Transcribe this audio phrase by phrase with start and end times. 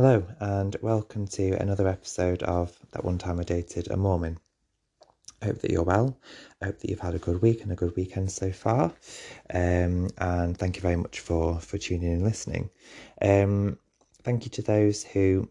[0.00, 4.38] Hello, and welcome to another episode of That One Time I Dated a Mormon.
[5.42, 6.16] I hope that you're well.
[6.62, 8.92] I hope that you've had a good week and a good weekend so far.
[9.52, 12.70] Um, and thank you very much for, for tuning in and listening.
[13.20, 13.76] Um,
[14.22, 15.48] thank you to those who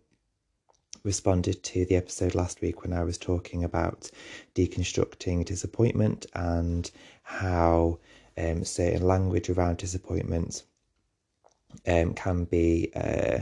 [1.04, 4.10] responded to the episode last week when I was talking about
[4.56, 6.90] deconstructing disappointment and
[7.24, 8.00] how
[8.38, 10.64] um, certain language around disappointment
[11.86, 13.40] um, can be uh,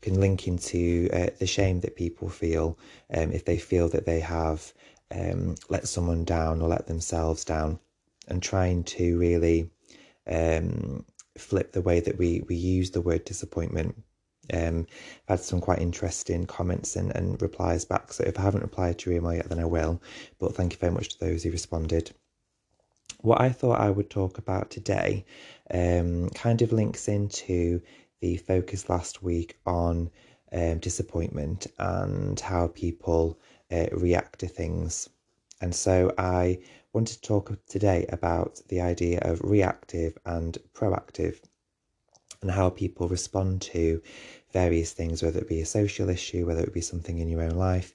[0.00, 2.78] can link into uh, the shame that people feel
[3.14, 4.72] um, if they feel that they have
[5.14, 7.78] um, let someone down or let themselves down,
[8.28, 9.70] and trying to really
[10.26, 11.04] um,
[11.38, 13.94] flip the way that we we use the word disappointment.
[14.52, 14.86] Um,
[15.28, 18.12] I've had some quite interesting comments and, and replies back.
[18.12, 20.00] So if I haven't replied to your email yet, then I will.
[20.38, 22.12] But thank you very much to those who responded.
[23.22, 25.24] What I thought I would talk about today
[25.72, 27.80] um, kind of links into
[28.20, 30.10] the focus last week on
[30.52, 33.38] um, disappointment and how people
[33.70, 35.08] uh, react to things.
[35.60, 36.58] And so I
[36.92, 41.40] wanted to talk today about the idea of reactive and proactive
[42.42, 44.02] and how people respond to
[44.52, 47.56] various things, whether it be a social issue, whether it be something in your own
[47.56, 47.94] life.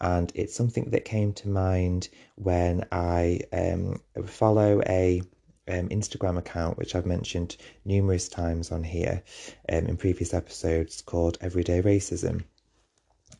[0.00, 5.22] And it's something that came to mind when I um, follow a
[5.68, 9.22] um, Instagram account, which I've mentioned numerous times on here
[9.70, 12.44] um, in previous episodes, called Everyday Racism.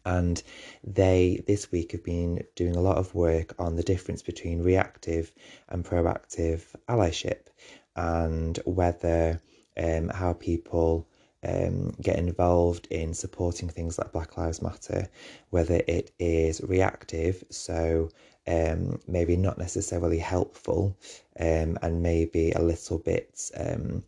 [0.04, 0.42] And
[0.82, 5.32] they this week have been doing a lot of work on the difference between reactive
[5.68, 7.46] and proactive allyship
[7.94, 9.40] and whether
[9.76, 11.08] um, how people
[11.44, 15.08] um, get involved in supporting things like Black Lives Matter,
[15.50, 18.10] whether it is reactive, so
[18.46, 20.96] um, maybe not necessarily helpful,
[21.38, 24.02] um, and maybe a little bit um,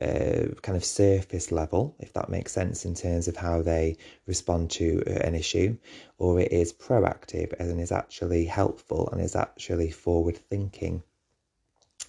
[0.00, 4.70] uh, kind of surface level, if that makes sense, in terms of how they respond
[4.70, 5.76] to uh, an issue,
[6.18, 11.02] or it is proactive and is actually helpful and is actually forward thinking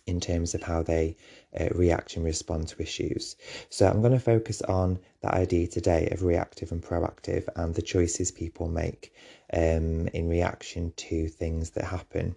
[0.06, 1.16] in terms of how they
[1.60, 3.36] uh, react and respond to issues.
[3.70, 7.82] So I'm going to focus on that idea today of reactive and proactive and the
[7.82, 9.14] choices people make
[9.54, 12.36] um, in reaction to things that happen.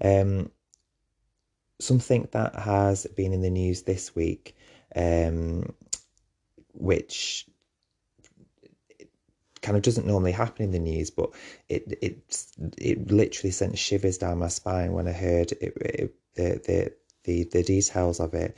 [0.00, 0.50] Um,
[1.80, 4.54] something that has been in the news this week,
[4.94, 5.74] um,
[6.72, 7.46] which
[9.62, 11.30] kind of doesn't normally happen in the news, but
[11.68, 12.46] it it
[12.76, 16.92] it literally sent shivers down my spine when I heard it, it the, the,
[17.24, 18.56] the, the details of it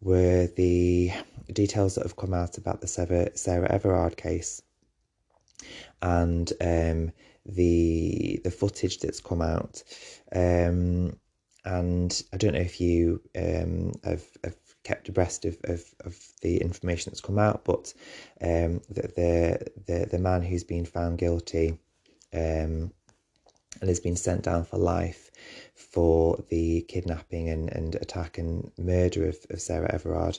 [0.00, 1.10] were the
[1.52, 4.62] details that have come out about the Sarah, Sarah Everard case
[6.04, 7.12] and um,
[7.46, 9.82] the the footage that's come out.
[10.34, 11.16] Um,
[11.64, 16.58] and I don't know if you um, have, have kept abreast of, of, of the
[16.58, 17.94] information that's come out, but
[18.42, 21.78] um, the, the, the the man who's been found guilty
[22.34, 22.92] um,
[23.80, 25.30] and has been sent down for life
[25.74, 30.38] for the kidnapping and, and attack and murder of, of Sarah Everard.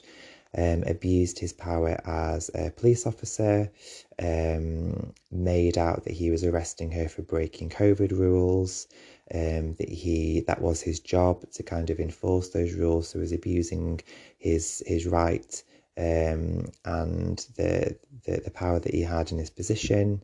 [0.57, 3.71] Um, abused his power as a police officer,
[4.19, 8.87] um, made out that he was arresting her for breaking COVID rules,
[9.33, 13.21] um, that he that was his job to kind of enforce those rules, so he
[13.21, 13.99] was abusing
[14.37, 15.63] his his right
[15.97, 20.21] um, and the, the, the power that he had in his position,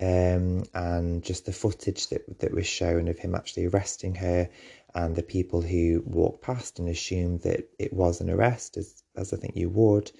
[0.00, 4.48] um, and just the footage that that was shown of him actually arresting her,
[4.94, 9.32] and the people who walk past and assume that it was an arrest, as as
[9.32, 10.10] I think you would,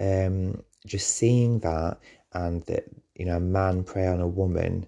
[0.00, 1.98] um, just seeing that
[2.32, 2.84] and that
[3.14, 4.86] you know a man prey on a woman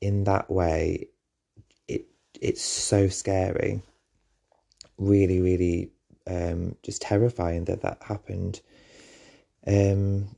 [0.00, 1.08] in that way,
[1.88, 2.06] it
[2.40, 3.82] it's so scary,
[4.98, 5.90] really, really,
[6.26, 8.60] um, just terrifying that that happened.
[9.66, 10.28] Um,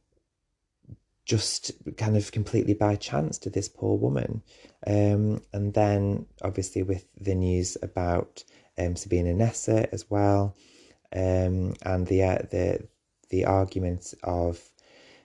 [1.27, 4.43] just kind of completely by chance to this poor woman.
[4.87, 8.43] Um, and then obviously with the news about
[8.79, 10.57] um, Sabina Nessa as well,
[11.15, 12.89] um, and the uh, the
[13.29, 14.61] the argument of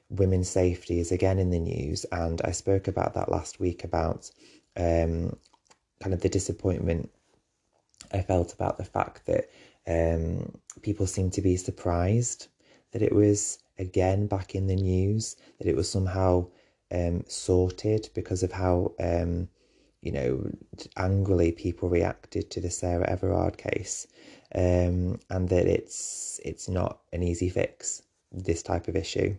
[0.09, 2.05] women's safety is again in the news.
[2.11, 4.29] And I spoke about that last week about
[4.75, 5.37] um,
[6.01, 7.11] kind of the disappointment
[8.11, 9.49] I felt about the fact that
[9.87, 12.47] um, people seem to be surprised
[12.91, 16.47] that it was again back in the news, that it was somehow
[16.91, 19.49] um, sorted because of how, um,
[20.01, 20.49] you know,
[20.97, 24.07] angrily people reacted to the Sarah Everard case,
[24.55, 29.35] um, and that it's it's not an easy fix this type of issue,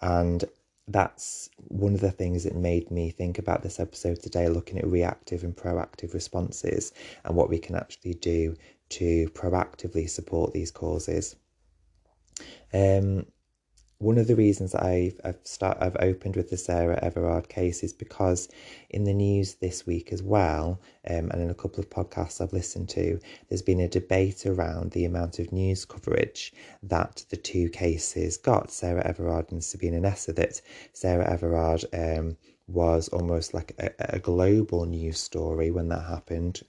[0.00, 0.44] and
[0.88, 4.86] that's one of the things that made me think about this episode today, looking at
[4.86, 6.92] reactive and proactive responses
[7.24, 8.56] and what we can actually do
[8.88, 11.36] to proactively support these causes.
[12.72, 13.26] Um,
[14.00, 17.92] one of the reasons I've I've start I've opened with the Sarah Everard case is
[17.92, 18.48] because
[18.88, 22.54] in the news this week as well, um, and in a couple of podcasts I've
[22.54, 27.68] listened to, there's been a debate around the amount of news coverage that the two
[27.68, 30.32] cases got, Sarah Everard and Sabina Nessa.
[30.32, 30.62] That
[30.94, 32.38] Sarah Everard um,
[32.68, 36.62] was almost like a, a global news story when that happened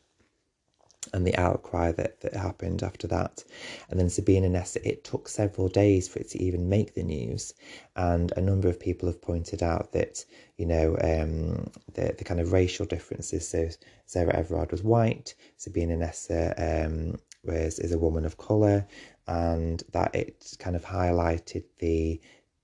[1.14, 3.44] and the outcry that, that happened after that.
[3.90, 7.54] And then Sabina Nessa, it took several days for it to even make the news.
[7.96, 10.24] And a number of people have pointed out that,
[10.58, 13.48] you know, um, the, the kind of racial differences.
[13.48, 13.70] So
[14.06, 18.86] Sarah Everard was white, Sabina Nessa um, was, is a woman of colour,
[19.28, 22.20] and that it kind of highlighted the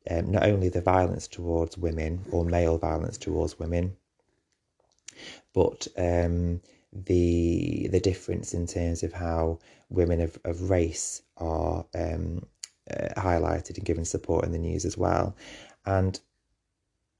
[0.09, 3.97] um, not only the violence towards women or male violence towards women,
[5.53, 6.61] but um,
[6.93, 12.45] the the difference in terms of how women of, of race are um,
[12.89, 15.35] uh, highlighted and given support in the news as well.
[15.85, 16.19] And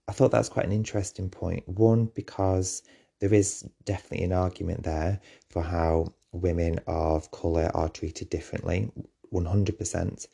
[0.07, 1.67] I thought that's quite an interesting point.
[1.67, 2.83] One, because
[3.19, 5.19] there is definitely an argument there
[5.49, 8.89] for how women of colour are treated differently,
[9.33, 10.27] 100%.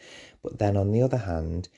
[0.44, 1.70] But then on the other hand,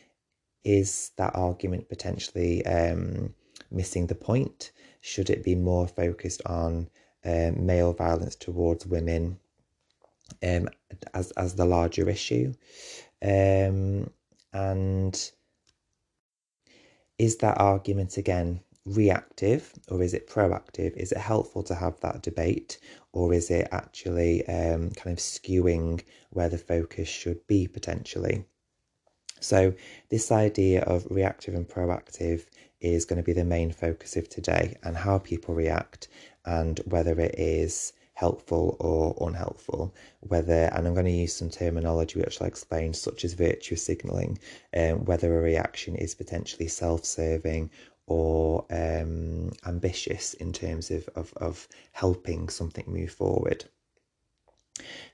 [0.63, 3.33] is that argument potentially um,
[3.71, 4.71] missing the point?
[5.01, 6.89] Should it be more focused on
[7.25, 9.39] um, male violence towards women
[10.43, 10.69] um,
[11.13, 12.53] as as the larger issue,
[13.21, 14.09] um,
[14.53, 15.31] and
[17.17, 20.95] is that argument again reactive or is it proactive?
[20.95, 22.77] Is it helpful to have that debate,
[23.13, 28.45] or is it actually um, kind of skewing where the focus should be potentially?
[29.39, 29.73] So,
[30.09, 32.45] this idea of reactive and proactive
[32.79, 36.07] is going to be the main focus of today and how people react
[36.45, 42.19] and whether it is helpful or unhelpful whether and i'm going to use some terminology
[42.19, 44.37] which i'll explain such as virtue signaling
[44.75, 47.69] um, whether a reaction is potentially self-serving
[48.07, 53.65] or um, ambitious in terms of, of, of helping something move forward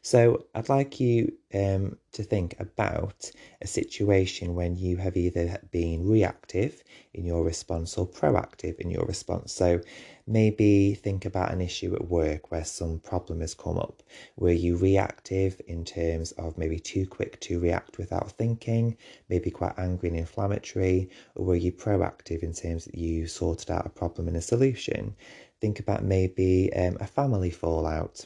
[0.01, 3.31] so I'd like you um, to think about
[3.61, 6.83] a situation when you have either been reactive
[7.13, 9.53] in your response or proactive in your response.
[9.53, 9.81] So
[10.27, 14.03] maybe think about an issue at work where some problem has come up.
[14.35, 18.97] Were you reactive in terms of maybe too quick to react without thinking,
[19.29, 23.85] maybe quite angry and inflammatory, or were you proactive in terms that you sorted out
[23.85, 25.15] a problem and a solution?
[25.59, 28.25] Think about maybe um, a family fallout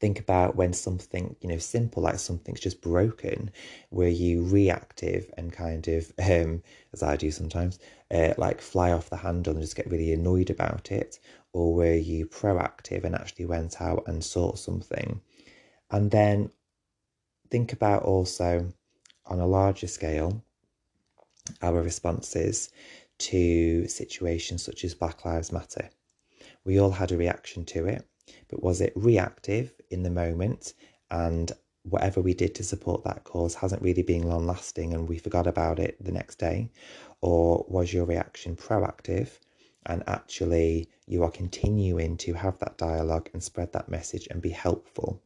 [0.00, 3.50] think about when something you know simple like something's just broken
[3.90, 6.62] were you reactive and kind of um
[6.92, 7.78] as i do sometimes
[8.12, 11.18] uh, like fly off the handle and just get really annoyed about it?
[11.52, 15.20] Or were you proactive and actually went out and sought something?
[15.90, 16.50] And then
[17.50, 18.72] think about also
[19.26, 20.42] on a larger scale
[21.62, 22.70] our responses
[23.18, 25.90] to situations such as black lives matter.
[26.64, 28.06] We all had a reaction to it
[28.48, 30.74] but was it reactive in the moment
[31.10, 35.18] and whatever we did to support that cause hasn't really been long lasting and we
[35.18, 36.70] forgot about it the next day?
[37.20, 39.38] Or was your reaction proactive
[39.86, 44.50] and actually you are continuing to have that dialogue and spread that message and be
[44.50, 45.22] helpful?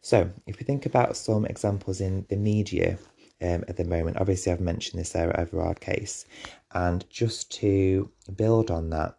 [0.00, 2.98] So, if we think about some examples in the media
[3.42, 6.26] um, at the moment, obviously I've mentioned the Sarah Everard case,
[6.72, 9.18] and just to build on that,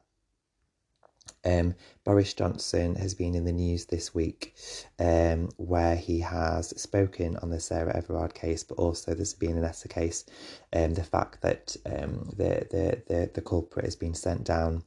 [1.45, 4.55] um, Boris Johnson has been in the news this week
[4.99, 9.61] um, where he has spoken on the Sarah Everard case, but also this the Sabina
[9.61, 10.25] Nessa case,
[10.73, 14.83] um, the fact that um, the, the, the, the culprit has been sent down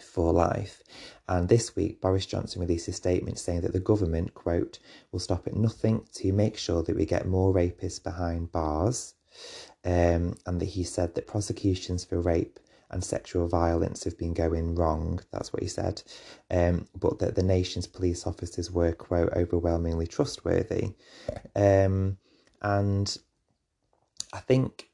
[0.00, 0.82] for life.
[1.28, 4.78] And this week, Boris Johnson released a statement saying that the government, quote,
[5.12, 9.14] will stop at nothing to make sure that we get more rapists behind bars.
[9.84, 12.58] Um, and that he said that prosecutions for rape
[12.90, 15.20] and sexual violence have been going wrong.
[15.32, 16.02] That's what he said.
[16.50, 20.94] Um, but that the nation's police officers were, quote, overwhelmingly trustworthy.
[21.54, 22.18] Um,
[22.62, 23.16] and
[24.32, 24.88] I think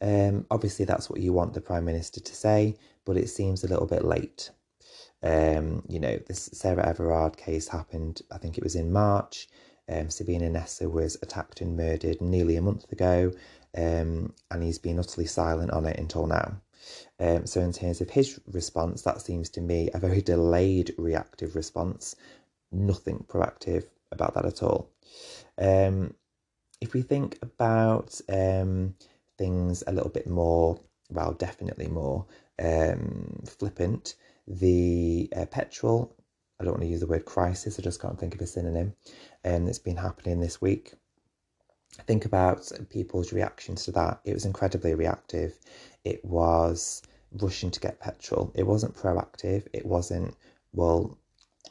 [0.00, 3.68] um, obviously that's what you want the Prime Minister to say, but it seems a
[3.68, 4.50] little bit late.
[5.22, 9.48] Um, you know, this Sarah Everard case happened, I think it was in March.
[9.88, 13.32] Um, Sabina Nessa was attacked and murdered nearly a month ago,
[13.76, 16.60] um, and he's been utterly silent on it until now.
[17.18, 21.54] Um, so, in terms of his response, that seems to me a very delayed reactive
[21.54, 22.16] response,
[22.72, 24.90] nothing proactive about that at all.
[25.58, 26.14] Um,
[26.80, 28.94] if we think about um,
[29.38, 32.26] things a little bit more, well, definitely more
[32.58, 34.14] um, flippant,
[34.46, 36.14] the uh, petrol,
[36.58, 38.94] I don't want to use the word crisis, I just can't think of a synonym,
[39.44, 40.94] um, that's been happening this week
[42.06, 44.20] think about people's reactions to that.
[44.24, 45.58] It was incredibly reactive.
[46.04, 48.52] It was rushing to get petrol.
[48.54, 49.66] It wasn't proactive.
[49.72, 50.34] It wasn't,
[50.72, 51.18] well,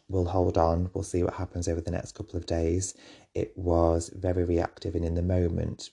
[0.08, 2.96] we'll hold on, we'll see what happens over the next couple of days.
[3.34, 5.90] It was very reactive and in the moment,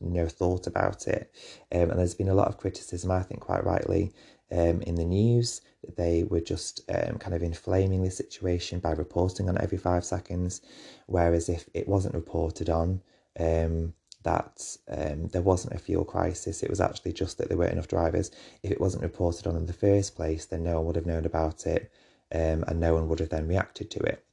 [0.00, 1.32] no thought about it.
[1.72, 4.12] Um, and there's been a lot of criticism, I think quite rightly,
[4.52, 5.60] um, in the news
[5.96, 10.60] they were just um, kind of inflaming the situation by reporting on every five seconds.
[11.06, 13.02] Whereas if it wasn't reported on,
[13.38, 16.62] um, that um, there wasn't a fuel crisis.
[16.62, 18.30] It was actually just that there weren't enough drivers.
[18.62, 21.24] If it wasn't reported on in the first place, then no one would have known
[21.24, 21.92] about it
[22.34, 24.24] um, and no one would have then reacted to it.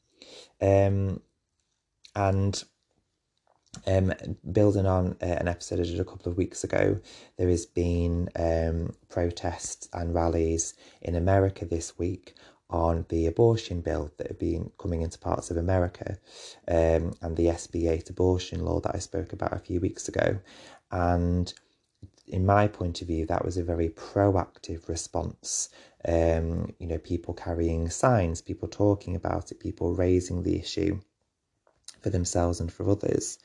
[0.62, 1.22] Um,
[2.16, 2.64] and
[3.88, 4.14] um,
[4.52, 7.00] building on uh, an episode I did a couple of weeks ago,
[7.38, 12.36] there has been um, protests and rallies in America this week
[12.74, 16.18] on the abortion bill that have been coming into parts of America
[16.68, 20.40] um, and the SB 8 abortion law that I spoke about a few weeks ago.
[20.92, 21.54] And
[22.28, 25.70] in my point of view, that was a very proactive response.
[26.06, 31.00] Um, you know, people carrying signs, people talking about it, people raising the issue
[32.02, 33.38] for themselves and for others.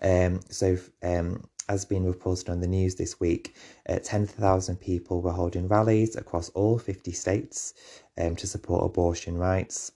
[0.00, 3.54] Um, so, um, as been reported on the news this week,
[3.88, 7.74] uh, 10,000 people were holding rallies across all 50 states
[8.18, 9.92] um, to support abortion rights.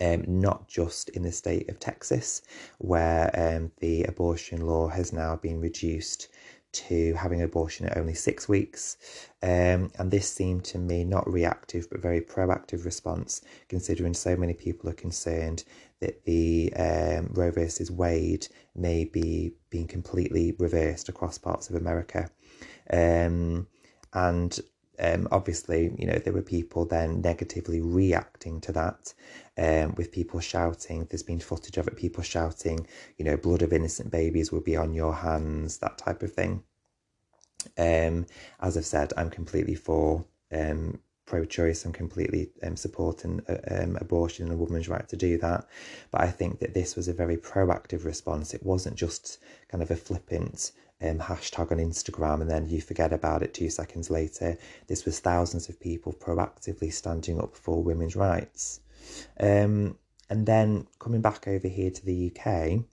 [0.00, 2.40] Um, not just in the state of Texas,
[2.78, 6.28] where um, the abortion law has now been reduced
[6.74, 8.96] to having abortion at only six weeks.
[9.42, 14.54] Um, and this seemed to me not reactive but very proactive response, considering so many
[14.54, 15.64] people are concerned
[16.00, 22.28] that the um, Roe versus Wade may be being completely reversed across parts of America.
[22.92, 23.66] Um,
[24.12, 24.60] and
[24.98, 29.14] um, obviously, you know, there were people then negatively reacting to that,
[29.58, 31.06] um, with people shouting.
[31.06, 32.86] There's been footage of it, people shouting,
[33.16, 36.62] you know, blood of innocent babies will be on your hands, that type of thing.
[37.78, 38.26] Um,
[38.60, 41.84] as I've said, I'm completely for um, pro-choice.
[41.84, 45.66] I'm completely um, supporting uh, um, abortion and a woman's right to do that.
[46.10, 48.54] But I think that this was a very proactive response.
[48.54, 50.72] It wasn't just kind of a flippant
[51.04, 54.56] um, hashtag on Instagram and then you forget about it two seconds later.
[54.86, 58.80] This was thousands of people proactively standing up for women's rights.
[59.38, 59.98] Um,
[60.30, 62.84] and then coming back over here to the UK,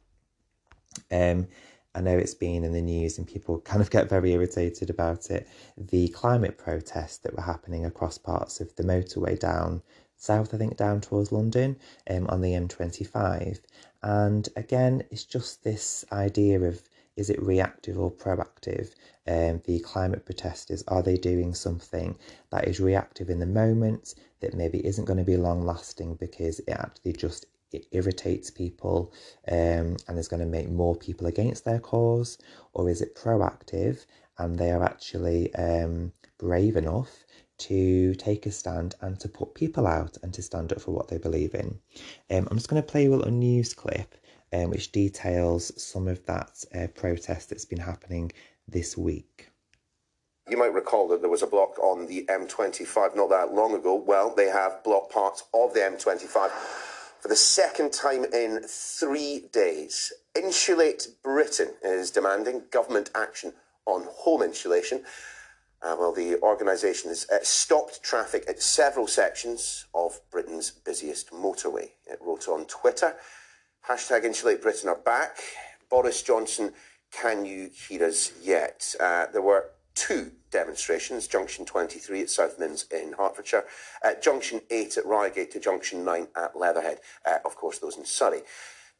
[1.11, 1.47] um,
[1.93, 5.29] I know it's been in the news and people kind of get very irritated about
[5.29, 5.47] it.
[5.77, 9.81] The climate protests that were happening across parts of the motorway down
[10.17, 11.77] south, I think, down towards London
[12.09, 13.59] um, on the M25.
[14.03, 16.81] And again, it's just this idea of
[17.15, 18.93] is it reactive or proactive?
[19.27, 22.17] Um, the climate protesters, are they doing something
[22.51, 26.59] that is reactive in the moment that maybe isn't going to be long lasting because
[26.59, 29.13] it actually just it irritates people
[29.49, 32.37] um, and is going to make more people against their cause?
[32.73, 34.05] Or is it proactive
[34.37, 37.25] and they are actually um, brave enough
[37.59, 41.07] to take a stand and to put people out and to stand up for what
[41.07, 41.79] they believe in?
[42.29, 44.15] Um, I'm just going to play a little news clip
[44.53, 48.31] um, which details some of that uh, protest that's been happening
[48.67, 49.49] this week.
[50.49, 53.95] You might recall that there was a block on the M25 not that long ago.
[53.95, 56.49] Well, they have blocked parts of the M25
[57.21, 60.11] for the second time in three days.
[60.35, 63.53] Insulate Britain is demanding government action
[63.85, 65.03] on home insulation.
[65.83, 71.89] Uh, well, the organisation has uh, stopped traffic at several sections of Britain's busiest motorway.
[72.05, 73.15] It wrote on Twitter.
[73.89, 75.37] Hashtag Insulate Britain are back.
[75.89, 76.71] Boris Johnson,
[77.11, 78.93] can you hear us yet?
[78.99, 83.65] Uh, there were two demonstrations, Junction 23 at South Mimms in Hertfordshire,
[84.05, 88.05] uh, Junction 8 at Reigate to Junction 9 at Leatherhead, uh, of course those in
[88.05, 88.41] Surrey.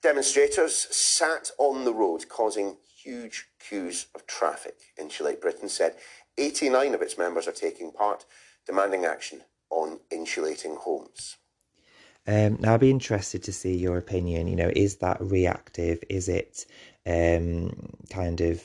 [0.02, 4.78] Demonstrators sat on the road causing huge queues of traffic.
[5.00, 5.96] Insulate Britain said
[6.40, 8.26] 89 of its members are taking part,
[8.66, 11.38] demanding action on insulating homes.
[12.28, 14.48] Um, now, I'd be interested to see your opinion.
[14.48, 16.04] You know, is that reactive?
[16.10, 16.66] Is it
[17.06, 17.72] um,
[18.10, 18.62] kind of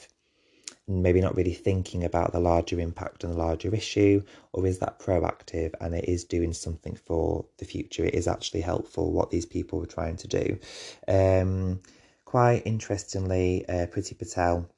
[0.88, 4.22] maybe not really thinking about the larger impact and the larger issue,
[4.52, 8.04] or is that proactive and it is doing something for the future?
[8.04, 10.58] It is actually helpful what these people were trying to do.
[11.08, 11.80] Um,
[12.25, 14.68] quite interestingly, uh, Priti Patel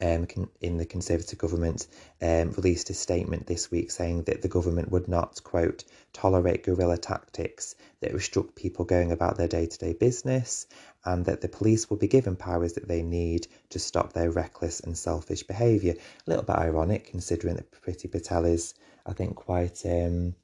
[0.00, 0.26] um,
[0.60, 1.86] in the Conservative government
[2.22, 6.96] um, released a statement this week saying that the government would not, quote, tolerate guerrilla
[6.96, 10.66] tactics that restrict people going about their day to day business,
[11.04, 14.80] and that the police will be given powers that they need to stop their reckless
[14.80, 15.94] and selfish behaviour.
[16.26, 18.74] A little bit ironic considering that Priti Patel is,
[19.04, 20.34] I think, quite um,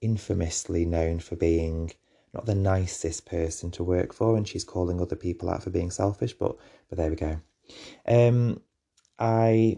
[0.00, 1.92] infamously known for being
[2.32, 5.90] not the nicest person to work for, and she's calling other people out for being
[5.90, 6.34] selfish.
[6.34, 6.56] But
[6.88, 7.40] but there we go.
[8.06, 8.60] Um,
[9.20, 9.76] I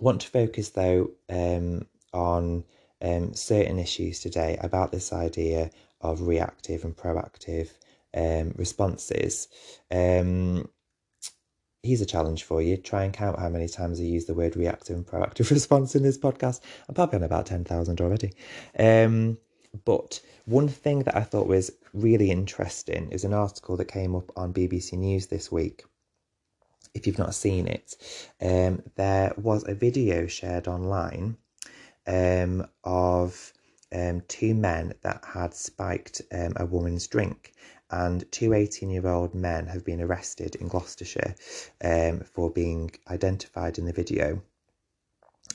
[0.00, 2.64] want to focus though um, on
[3.02, 7.70] um, certain issues today about this idea of reactive and proactive
[8.14, 9.48] um, responses.
[9.90, 10.68] Um,
[11.82, 12.76] here's a challenge for you.
[12.76, 16.02] Try and count how many times I use the word reactive and proactive response in
[16.02, 16.60] this podcast.
[16.88, 18.32] I'm probably on about 10,000 already.
[18.78, 19.38] Um,
[19.84, 24.32] but one thing that I thought was really interesting is an article that came up
[24.36, 25.84] on BBC News this week.
[26.94, 27.96] If you've not seen it,
[28.40, 31.36] um, there was a video shared online
[32.06, 33.52] um, of
[33.94, 37.52] um, two men that had spiked um, a woman's drink,
[37.90, 41.34] and two 18 year old men have been arrested in Gloucestershire
[41.82, 44.42] um, for being identified in the video.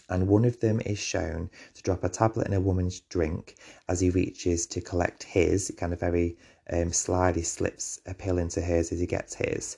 [0.10, 3.56] And one of them is shown to drop a tablet in a woman's drink
[3.88, 6.38] as he reaches to collect his, kind of very
[6.72, 9.78] um, slyly slips a pill into hers as he gets his.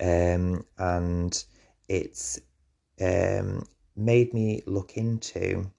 [0.00, 1.44] Um, and
[1.88, 2.40] it's
[3.00, 5.70] um, made me look into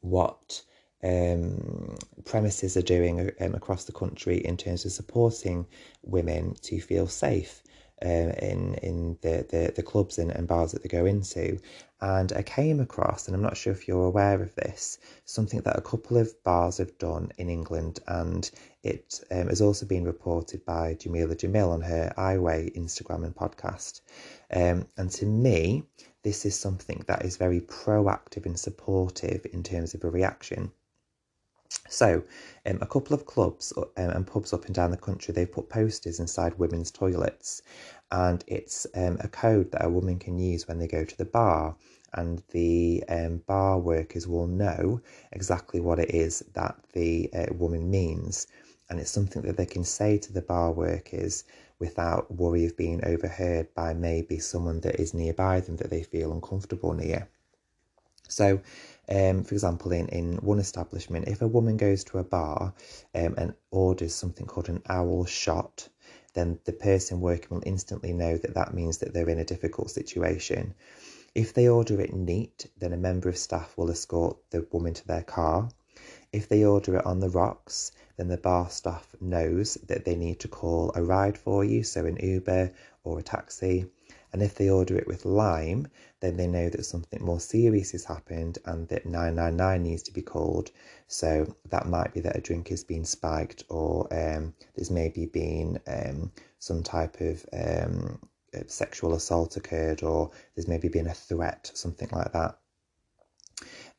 [0.00, 0.62] what
[1.02, 5.66] um, premises are doing um, across the country in terms of supporting
[6.02, 7.62] women to feel safe
[8.02, 11.58] uh, in in the, the, the clubs and, and bars that they go into.
[12.00, 15.78] And I came across, and I'm not sure if you're aware of this, something that
[15.78, 18.50] a couple of bars have done in England, and
[18.82, 23.34] it um, has also been reported by Jameela Jamil on her I Weigh Instagram and
[23.34, 24.02] podcast.
[24.52, 25.84] Um, and to me,
[26.22, 30.72] this is something that is very proactive and supportive in terms of a reaction.
[31.88, 32.24] So,
[32.66, 35.68] um, a couple of clubs um, and pubs up and down the country, they've put
[35.68, 37.62] posters inside women's toilets,
[38.10, 41.24] and it's um, a code that a woman can use when they go to the
[41.24, 41.76] bar.
[42.14, 45.00] And the um, bar workers will know
[45.32, 48.46] exactly what it is that the uh, woman means.
[48.88, 51.44] And it's something that they can say to the bar workers
[51.80, 56.32] without worry of being overheard by maybe someone that is nearby them that they feel
[56.32, 57.28] uncomfortable near.
[58.28, 58.60] So,
[59.08, 62.74] um, for example, in, in one establishment, if a woman goes to a bar
[63.14, 65.88] um, and orders something called an owl shot,
[66.34, 69.90] then the person working will instantly know that that means that they're in a difficult
[69.90, 70.74] situation.
[71.34, 75.06] If they order it neat, then a member of staff will escort the woman to
[75.06, 75.68] their car.
[76.32, 80.40] If they order it on the rocks, then the bar staff knows that they need
[80.40, 83.86] to call a ride for you, so an Uber or a taxi.
[84.34, 85.86] And if they order it with lime,
[86.18, 90.22] then they know that something more serious has happened and that 999 needs to be
[90.22, 90.72] called.
[91.06, 95.78] So that might be that a drink has been spiked or um, there's maybe been
[95.86, 98.18] um, some type of um,
[98.66, 102.58] sexual assault occurred or there's maybe been a threat, something like that.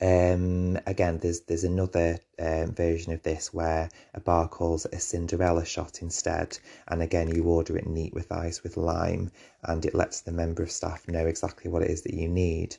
[0.01, 4.99] Um, again, there's there's another um, version of this where a bar calls it a
[4.99, 9.31] Cinderella shot instead, and again you order it neat with ice with lime,
[9.63, 12.75] and it lets the member of staff know exactly what it is that you need.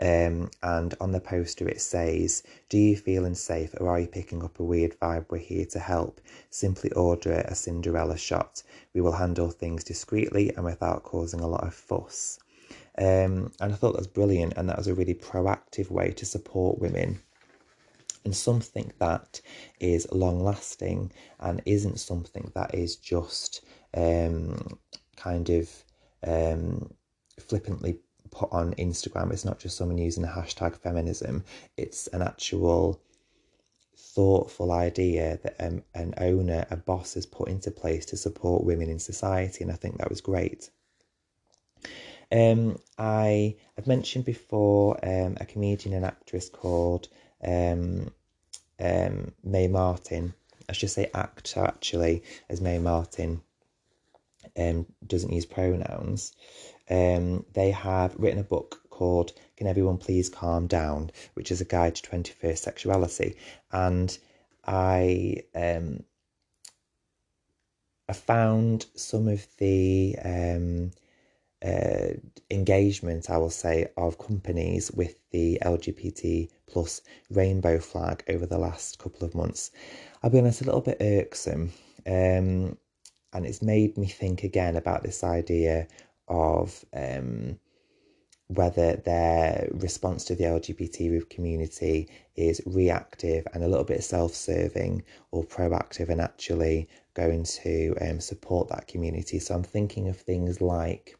[0.00, 4.44] Um, and on the poster it says, "Do you feel unsafe, or are you picking
[4.44, 5.26] up a weird vibe?
[5.28, 6.20] We're here to help.
[6.50, 8.62] Simply order a Cinderella shot.
[8.94, 12.38] We will handle things discreetly and without causing a lot of fuss."
[13.00, 16.78] Um, and I thought that's brilliant, and that was a really proactive way to support
[16.78, 17.18] women
[18.26, 19.40] and something that
[19.80, 23.64] is long lasting and isn't something that is just
[23.96, 24.78] um,
[25.16, 25.70] kind of
[26.26, 26.92] um,
[27.38, 27.98] flippantly
[28.30, 29.32] put on Instagram.
[29.32, 31.44] It's not just someone using the hashtag feminism,
[31.78, 33.00] it's an actual
[33.96, 38.90] thoughtful idea that um, an owner, a boss has put into place to support women
[38.90, 40.68] in society, and I think that was great.
[42.32, 47.08] Um, I have mentioned before um, a comedian and actress called
[47.44, 48.12] um,
[48.78, 50.34] um, Mae Martin.
[50.68, 53.40] I should say actor actually, as Mae Martin
[54.56, 56.32] um, doesn't use pronouns.
[56.88, 61.64] Um, they have written a book called Can Everyone Please Calm Down, which is a
[61.64, 63.36] guide to 21st sexuality.
[63.72, 64.16] And
[64.64, 65.42] I
[68.10, 70.16] I found some of the
[71.64, 72.14] uh,
[72.50, 78.98] engagement, I will say, of companies with the LGBT plus rainbow flag over the last
[78.98, 79.70] couple of months.
[80.22, 81.72] I'll be honest, a little bit irksome.
[82.06, 82.78] Um,
[83.32, 85.86] and it's made me think again about this idea
[86.28, 87.58] of um,
[88.48, 95.04] whether their response to the LGBT community is reactive and a little bit self serving
[95.30, 99.38] or proactive and actually going to um, support that community.
[99.38, 101.16] So I'm thinking of things like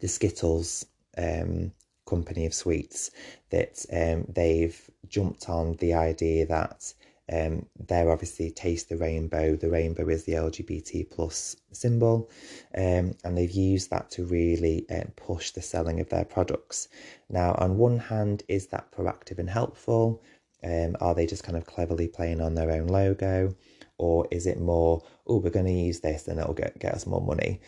[0.00, 1.72] the Skittles um,
[2.06, 3.10] company of sweets
[3.50, 6.94] that um, they've jumped on the idea that
[7.32, 9.54] Um, they're obviously Taste the Rainbow.
[9.56, 12.28] The rainbow is the LGBT plus symbol,
[12.74, 16.88] um, and they've used that to really um, push the selling of their products.
[17.28, 20.22] Now, on one hand, is that proactive and helpful?
[20.64, 23.54] Um, are they just kind of cleverly playing on their own logo?
[23.98, 27.06] Or is it more, oh, we're going to use this and it'll get, get us
[27.06, 27.60] more money?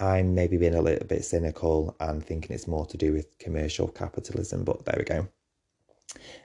[0.00, 3.86] I'm maybe being a little bit cynical and thinking it's more to do with commercial
[3.88, 5.28] capitalism, but there we go.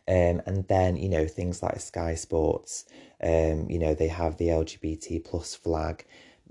[0.08, 2.86] Um, and then you know things like Sky Sports,
[3.24, 6.06] um, you know they have the LGBT plus flag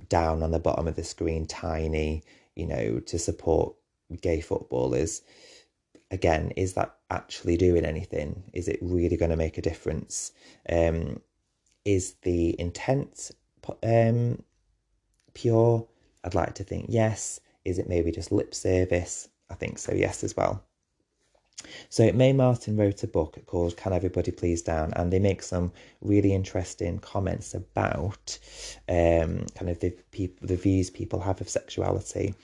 [0.09, 2.23] down on the bottom of the screen, tiny,
[2.57, 3.75] you know, to support
[4.21, 5.23] gay footballers.
[6.11, 8.45] Again, is that actually doing anything?
[8.53, 10.33] Is it really going to make a difference?
[10.69, 11.21] Um,
[11.85, 13.31] is the intent
[13.83, 14.43] um,
[15.35, 15.87] pure?
[16.25, 17.39] I'd like to think yes.
[17.65, 19.29] Is it maybe just lip service?
[19.51, 20.65] I think so, yes, as well.
[21.89, 25.73] So Mae Martin wrote a book called Can Everybody Please Down, and they make some
[26.01, 28.39] really interesting comments about
[28.89, 32.35] um, kind of the people, the views people have of sexuality,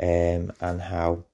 [0.00, 1.24] um, and how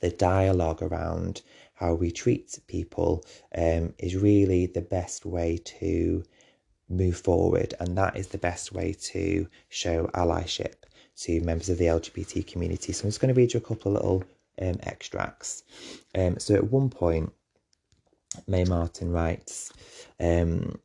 [0.00, 1.42] the dialogue around
[1.74, 3.24] how we treat people
[3.56, 6.24] um, is really the best way to
[6.88, 10.85] move forward, and that is the best way to show allyship
[11.18, 12.92] to members of the LGBT community.
[12.92, 14.24] So I'm just going to read you a couple of little
[14.60, 15.62] um, extracts.
[16.14, 17.32] Um, so at one point,
[18.46, 19.72] Mae Martin writes,
[20.20, 20.78] um,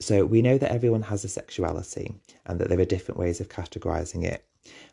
[0.00, 2.14] so we know that everyone has a sexuality
[2.46, 4.44] and that there are different ways of categorizing it.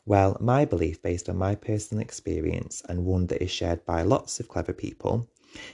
[0.06, 4.40] Well, my belief, based on my personal experience and one that is shared by lots
[4.40, 5.28] of clever people,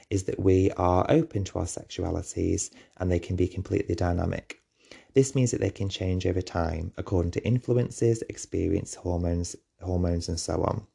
[0.10, 4.63] is that we are open to our sexualities and they can be completely dynamic.
[5.14, 10.40] This means that they can change over time according to influences, experience, hormones, hormones, and
[10.40, 10.88] so on.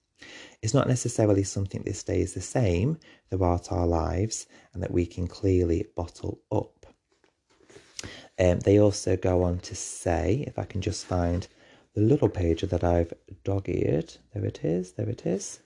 [0.63, 2.99] It's not necessarily something that stays the same
[3.31, 6.87] throughout our lives and that we can clearly bottle up.
[8.39, 11.47] Um, they also go on to say, if I can just find
[11.95, 13.13] the little page that I've
[13.45, 15.61] dog eared, there it is, there it is.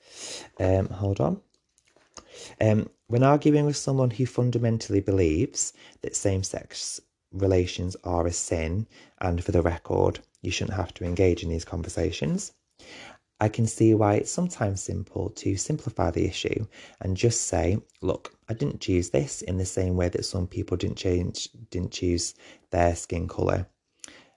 [0.59, 1.41] Um, hold on.
[2.61, 7.01] Um, when arguing with someone who fundamentally believes that same sex
[7.33, 8.87] relations are a sin,
[9.21, 12.53] and for the record, you shouldn't have to engage in these conversations.
[13.41, 16.67] I can see why it's sometimes simple to simplify the issue
[17.01, 20.77] and just say, look, I didn't choose this in the same way that some people
[20.77, 22.35] didn't change didn't choose
[22.71, 23.67] their skin colour.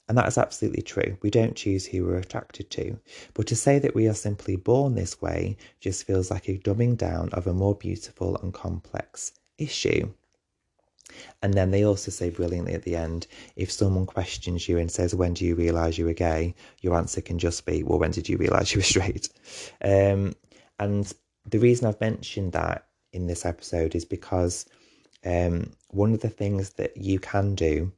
[0.07, 1.17] And that is absolutely true.
[1.21, 2.99] We don't choose who we're attracted to.
[3.35, 6.97] But to say that we are simply born this way just feels like a dumbing
[6.97, 10.13] down of a more beautiful and complex issue.
[11.41, 15.13] And then they also say brilliantly at the end if someone questions you and says,
[15.13, 16.55] When do you realise you were gay?
[16.81, 19.29] your answer can just be, Well, when did you realise you were straight?
[19.83, 20.35] Um,
[20.79, 21.11] and
[21.45, 24.65] the reason I've mentioned that in this episode is because
[25.25, 27.91] um, one of the things that you can do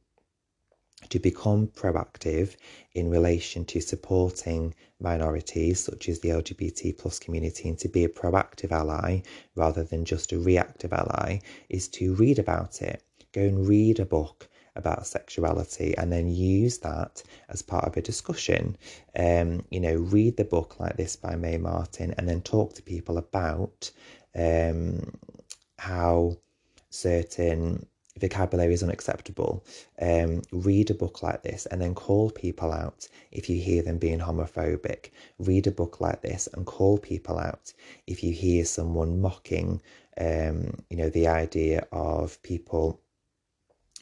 [1.08, 2.56] to become proactive
[2.94, 8.08] in relation to supporting minorities such as the LGBT plus community and to be a
[8.08, 9.20] proactive ally
[9.54, 14.04] rather than just a reactive ally is to read about it go and read a
[14.04, 18.76] book about sexuality and then use that as part of a discussion.
[19.18, 22.82] Um, you know, read the book like this by Mae Martin and then talk to
[22.82, 23.90] people about
[24.34, 25.12] um,
[25.78, 26.36] how
[26.90, 27.86] certain
[28.18, 29.64] vocabulary is unacceptable.
[30.00, 33.98] Um, read a book like this and then call people out if you hear them
[33.98, 35.10] being homophobic.
[35.38, 37.72] Read a book like this and call people out
[38.06, 39.80] if you hear someone mocking,
[40.18, 43.00] um, you know, the idea of people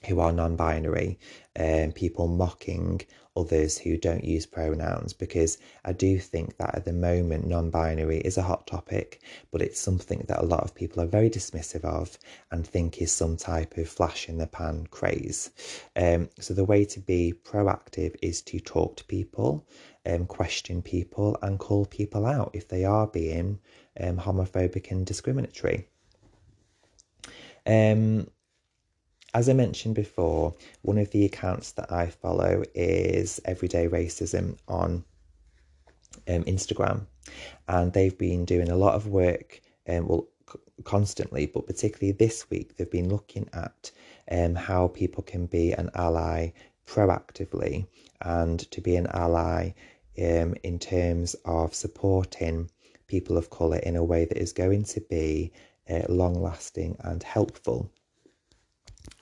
[0.06, 1.18] who are non binary
[1.58, 3.00] um, people mocking
[3.36, 8.18] others who don't use pronouns because I do think that at the moment non binary
[8.18, 11.84] is a hot topic, but it's something that a lot of people are very dismissive
[11.84, 12.18] of
[12.50, 15.50] and think is some type of flash in the pan craze.
[15.94, 19.66] Um, so the way to be proactive is to talk to people,
[20.06, 23.58] um, question people, and call people out if they are being
[24.00, 25.88] um, homophobic and discriminatory.
[27.66, 28.28] Um,
[29.36, 35.04] as I mentioned before, one of the accounts that I follow is Everyday Racism on
[36.26, 37.04] um, Instagram,
[37.68, 40.26] and they've been doing a lot of work, um, well,
[40.84, 43.90] constantly, but particularly this week, they've been looking at
[44.30, 46.52] um, how people can be an ally
[46.86, 47.86] proactively
[48.22, 49.74] and to be an ally
[50.18, 52.70] um, in terms of supporting
[53.06, 55.52] people of colour in a way that is going to be
[55.90, 57.90] uh, long lasting and helpful.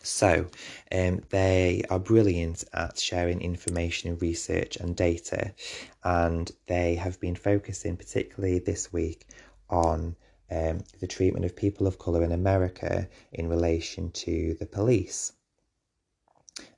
[0.03, 0.47] So,
[0.93, 5.55] um, they are brilliant at sharing information, and research, and data,
[6.03, 9.27] and they have been focusing particularly this week
[9.71, 10.17] on
[10.51, 15.33] um, the treatment of people of colour in America in relation to the police.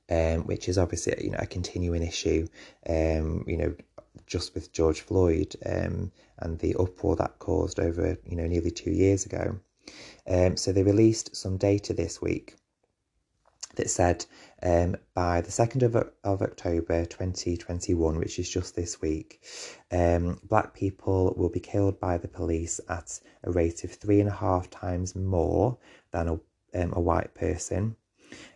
[0.09, 2.47] um, which is obviously you know a continuing issue.
[2.87, 3.75] Um, you know,
[4.25, 8.91] just with George Floyd um, and the uproar that caused over you know nearly two
[8.91, 9.59] years ago.
[10.27, 12.55] Um, so they released some data this week
[13.77, 14.25] that said
[14.61, 19.41] um, by the 2nd of, of October 2021, which is just this week,
[19.91, 24.29] um, black people will be killed by the police at a rate of three and
[24.29, 25.77] a half times more
[26.11, 26.33] than a,
[26.81, 27.95] um, a white person.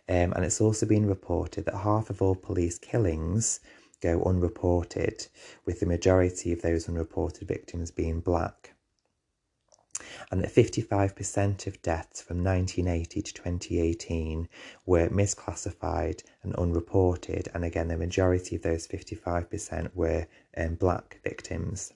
[0.08, 3.60] Um, and it's also been reported that half of all police killings
[4.02, 5.26] go unreported,
[5.64, 8.74] with the majority of those unreported victims being black.
[10.30, 14.48] And that 55% of deaths from 1980 to 2018
[14.86, 17.48] were misclassified and unreported.
[17.54, 21.92] And again, the majority of those 55% were um, black victims.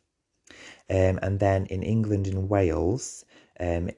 [0.89, 3.25] Um, and then in England and Wales,
[3.59, 3.91] um,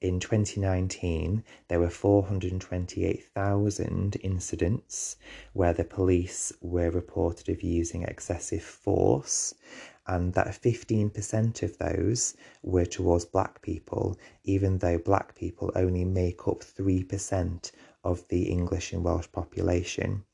[0.00, 5.16] in 2019, there were 428,000 incidents
[5.54, 9.54] where the police were reported of using excessive force,
[10.06, 16.46] and that 15% of those were towards black people, even though black people only make
[16.46, 17.70] up 3%
[18.04, 20.24] of the English and Welsh population.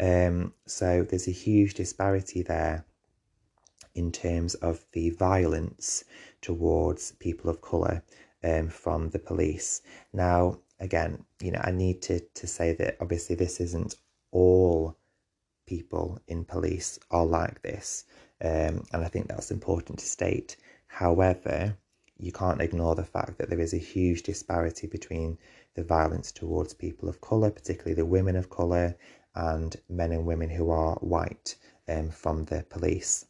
[0.00, 2.84] Um, so there's a huge disparity there
[3.94, 6.04] in terms of the violence
[6.42, 8.02] towards people of colour
[8.44, 9.82] um, from the police.
[10.12, 13.96] Now, again, you know, I need to, to say that obviously this isn't
[14.30, 14.96] all
[15.66, 18.04] people in police are like this.
[18.42, 20.56] Um, and I think that's important to state.
[20.86, 21.76] However,
[22.18, 25.38] you can't ignore the fact that there is a huge disparity between
[25.74, 28.96] the violence towards people of colour, particularly the women of colour,
[29.34, 31.56] and men and women who are white
[31.88, 33.26] um, from the police.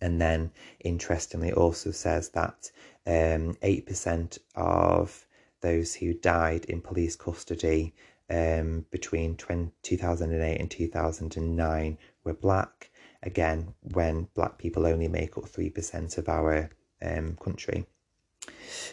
[0.00, 2.70] And then, interestingly, also says that
[3.06, 5.26] um, 8% of
[5.60, 7.94] those who died in police custody
[8.30, 12.90] um, between 20, 2008 and 2009 were black.
[13.24, 16.70] Again, when black people only make up 3% of our
[17.02, 17.86] um, country.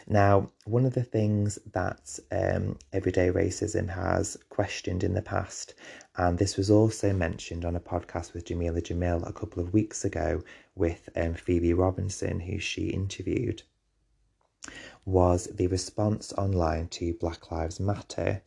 [0.08, 5.74] Now, one of the things that um, everyday racism has questioned in the past,
[6.16, 10.06] and this was also mentioned on a podcast with Jameela Jamil a couple of weeks
[10.06, 10.42] ago
[10.76, 13.64] with um, Phoebe Robinson, who she interviewed,
[15.06, 18.42] was the response online to Black Lives Matter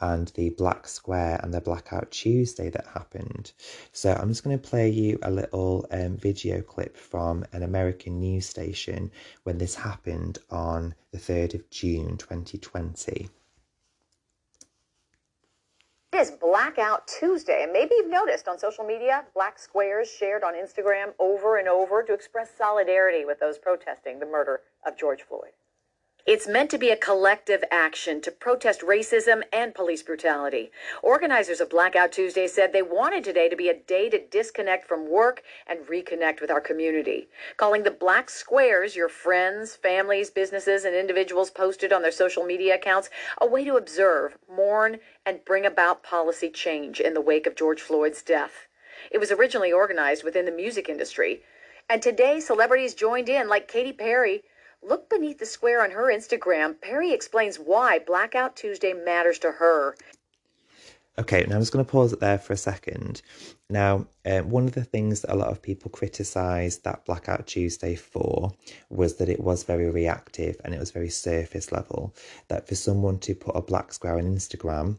[0.00, 3.52] and the Black Square and the Blackout Tuesday that happened.
[3.92, 8.18] So I'm just going to play you a little um, video clip from an American
[8.18, 9.10] news station
[9.42, 13.28] when this happened on the 3rd of June 2020.
[16.18, 21.12] Is Blackout Tuesday, and maybe you've noticed on social media, black squares shared on Instagram
[21.20, 25.52] over and over to express solidarity with those protesting the murder of George Floyd.
[26.28, 30.70] It's meant to be a collective action to protest racism and police brutality.
[31.02, 35.10] Organizers of Blackout Tuesday said they wanted today to be a day to disconnect from
[35.10, 37.28] work and reconnect with our community.
[37.56, 42.74] Calling the black squares your friends, families, businesses, and individuals posted on their social media
[42.74, 43.08] accounts
[43.40, 47.80] a way to observe, mourn, and bring about policy change in the wake of George
[47.80, 48.68] Floyd's death.
[49.10, 51.40] It was originally organized within the music industry.
[51.88, 54.42] And today, celebrities joined in, like Katy Perry,
[54.82, 56.80] Look beneath the square on her Instagram.
[56.80, 59.96] Perry explains why Blackout Tuesday matters to her.
[61.18, 63.22] Okay, now I'm just going to pause it there for a second.
[63.68, 67.96] Now, um, one of the things that a lot of people criticised that Blackout Tuesday
[67.96, 68.52] for
[68.88, 72.14] was that it was very reactive and it was very surface level.
[72.46, 74.98] That for someone to put a black square on Instagram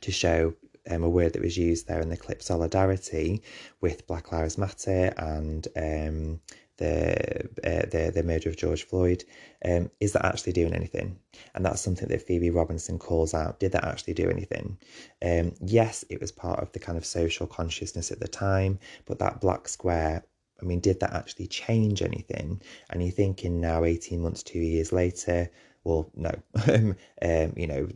[0.00, 0.54] to show
[0.90, 3.42] um, a word that was used there in the clip solidarity
[3.80, 6.40] with Black Lives Matter and um,
[6.80, 9.22] the uh, the the murder of George Floyd.
[9.64, 11.18] Um, is that actually doing anything?
[11.54, 13.60] And that's something that Phoebe Robinson calls out.
[13.60, 14.78] Did that actually do anything?
[15.24, 19.18] Um, yes, it was part of the kind of social consciousness at the time, but
[19.20, 20.24] that black square.
[20.60, 22.60] I mean, did that actually change anything?
[22.90, 25.50] And you're thinking now, 18 months, two years later,
[25.84, 26.32] well, no.
[27.22, 27.88] um, you know,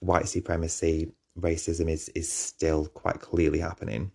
[0.00, 4.12] white supremacy, racism is is still quite clearly happening.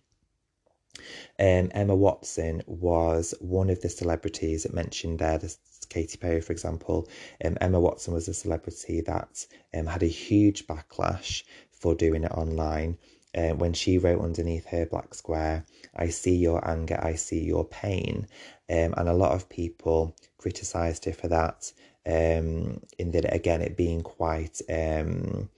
[1.38, 5.38] Um, Emma Watson was one of the celebrities that mentioned there.
[5.38, 7.08] This Katy Perry, for example.
[7.44, 12.32] Um, Emma Watson was a celebrity that um, had a huge backlash for doing it
[12.32, 12.98] online.
[13.36, 15.64] Uh, when she wrote underneath her black square,
[15.96, 18.28] I see your anger, I see your pain.
[18.70, 21.72] Um, and a lot of people criticised her for that,
[22.06, 25.50] um, in that, again, it being quite um,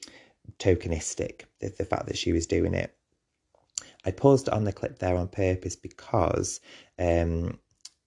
[0.58, 2.95] tokenistic, the, the fact that she was doing it.
[4.06, 6.60] I paused on the clip there on purpose because
[6.98, 7.58] um,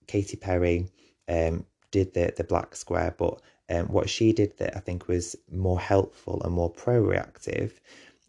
[0.08, 0.88] Katy Perry
[1.28, 5.36] um, did the, the black square, but um, what she did that I think was
[5.52, 7.80] more helpful and more pro reactive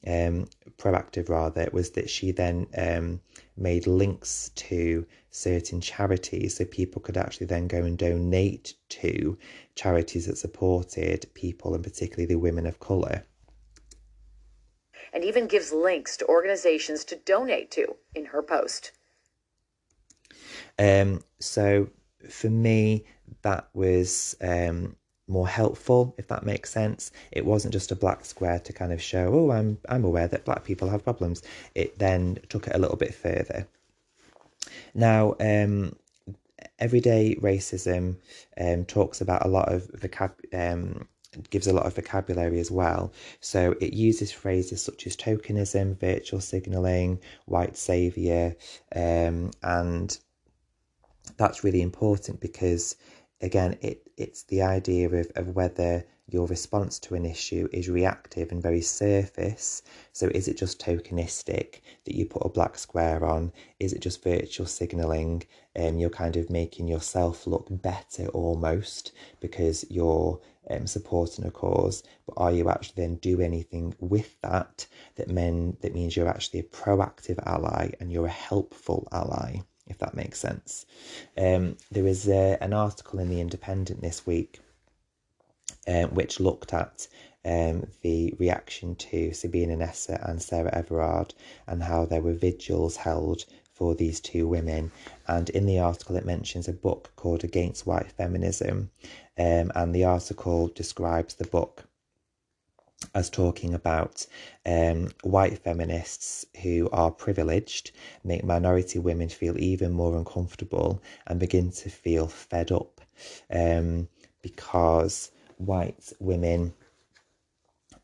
[0.07, 0.47] um,
[0.79, 3.21] proactive rather, was that she then um,
[3.57, 9.37] made links to certain charities so people could actually then go and donate to
[9.75, 13.25] charities that supported people and particularly the women of colour.
[15.13, 18.93] And even gives links to organizations to donate to in her post.
[20.79, 21.89] Um, so
[22.29, 23.05] for me,
[23.43, 24.97] that was um,
[25.29, 27.13] more helpful, if that makes sense.
[27.33, 30.45] It wasn't just a black square to kind of show, oh, I'm I'm aware that
[30.45, 31.43] black people have problems.
[31.75, 33.67] It then took it a little bit further.
[34.95, 35.97] Now, um,
[36.79, 38.17] everyday racism
[38.59, 40.33] um, talks about a lot of vocab.
[40.53, 41.09] Um,
[41.51, 43.13] gives a lot of vocabulary as well.
[43.41, 48.57] So it uses phrases such as tokenism, virtue signaling, white savior,
[48.95, 50.19] um, and
[51.37, 52.97] that's really important because
[53.41, 58.53] again it it's the idea of, of whether your response to an issue is reactive
[58.53, 59.83] and very surface.
[60.13, 63.53] So, is it just tokenistic that you put a black square on?
[63.81, 65.43] Is it just virtue signaling?
[65.77, 72.03] Um, you're kind of making yourself look better almost because you're um, supporting a cause.
[72.27, 76.61] But are you actually then do anything with that that men that means you're actually
[76.61, 79.61] a proactive ally and you're a helpful ally?
[79.87, 80.87] If that makes sense.
[81.37, 84.61] Um, there is uh, an article in the Independent this week
[85.89, 87.09] um, which looked at
[87.45, 91.35] um, the reaction to Sabina Nessa and Sarah Everard
[91.67, 93.47] and how there were vigils held
[93.81, 94.93] for these two women.
[95.27, 98.91] And in the article, it mentions a book called Against White Feminism.
[99.39, 101.85] Um, and the article describes the book
[103.15, 104.27] as talking about
[104.67, 111.71] um, white feminists who are privileged make minority women feel even more uncomfortable and begin
[111.71, 113.01] to feel fed up
[113.51, 114.07] um,
[114.43, 116.75] because white women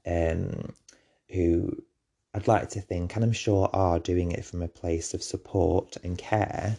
[0.06, 0.72] um,
[1.28, 1.70] who
[2.36, 5.96] I'd like to think, and I'm sure are doing it from a place of support
[6.04, 6.76] and care,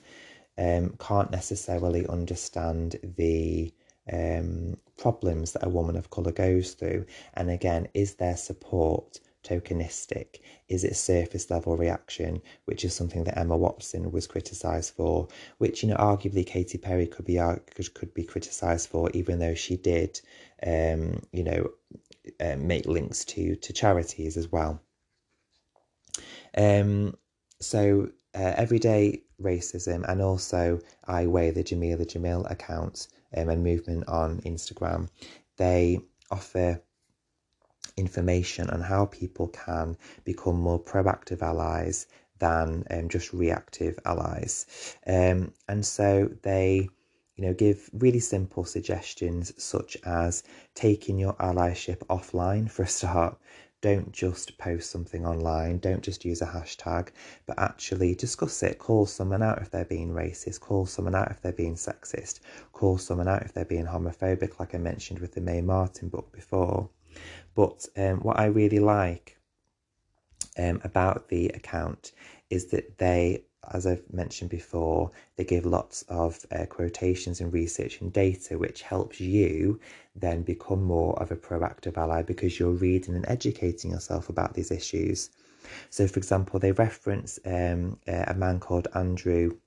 [0.55, 3.73] um, can't necessarily understand the
[4.13, 7.07] um, problems that a woman of colour goes through.
[7.33, 10.41] And again, is their support tokenistic?
[10.69, 15.81] Is it surface level reaction, which is something that Emma Watson was criticised for, which
[15.81, 17.37] you know arguably Katy Perry could be
[17.73, 20.21] could, could be criticised for, even though she did,
[20.63, 21.71] um, you know,
[22.39, 24.83] uh, make links to to charities as well.
[26.57, 27.15] Um,
[27.59, 33.63] so uh, everyday racism, and also I Weigh the Jameela the Jamil account um, and
[33.63, 35.09] movement on Instagram.
[35.57, 35.99] They
[36.29, 36.81] offer
[37.97, 42.07] information on how people can become more proactive allies
[42.39, 44.95] than um, just reactive allies.
[45.07, 46.87] Um, and so they,
[47.35, 50.43] you know, give really simple suggestions such as
[50.75, 53.37] taking your allyship offline for a start.
[53.81, 57.09] Don't just post something online, don't just use a hashtag,
[57.45, 58.79] but actually discuss it.
[58.79, 62.39] Call someone out if they're being racist, call someone out if they're being sexist,
[62.71, 66.31] call someone out if they're being homophobic, like I mentioned with the Mae Martin book
[66.31, 66.89] before.
[67.53, 69.37] But um, what I really like
[70.57, 72.13] um, about the account
[72.49, 78.01] is that they, as I've mentioned before, they give lots of uh, quotations and research
[78.01, 79.79] and data, which helps you
[80.15, 84.71] then become more of a proactive ally because you're reading and educating yourself about these
[84.71, 85.29] issues.
[85.89, 89.57] So, for example, they reference um, a man called Andrew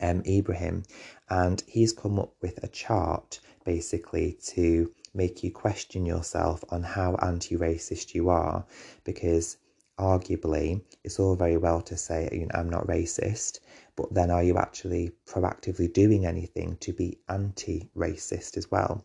[0.00, 0.82] um, Ibrahim,
[1.30, 7.14] and he's come up with a chart basically to make you question yourself on how
[7.16, 8.64] anti racist you are
[9.04, 9.56] because
[9.98, 13.60] arguably it's all very well to say you know, I'm not racist,
[13.96, 19.04] but then are you actually proactively doing anything to be anti racist as well?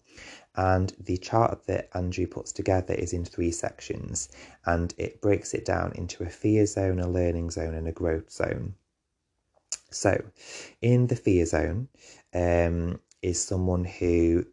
[0.55, 4.29] And the chart that Andrew puts together is in three sections
[4.65, 8.29] and it breaks it down into a fear zone, a learning zone, and a growth
[8.31, 8.75] zone.
[9.91, 10.23] So,
[10.81, 11.87] in the fear zone
[12.33, 14.45] um, is someone who